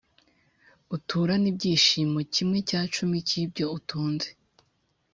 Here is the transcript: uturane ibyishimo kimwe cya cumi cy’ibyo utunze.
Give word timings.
uturane 0.95 1.47
ibyishimo 1.51 2.19
kimwe 2.33 2.57
cya 2.69 2.81
cumi 2.93 3.17
cy’ibyo 3.27 3.65
utunze. 3.77 4.29